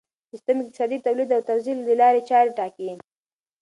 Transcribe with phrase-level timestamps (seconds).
[0.31, 2.87] سیستم اقتصادي د تولید او توزیع د لارې چارې ټاکي.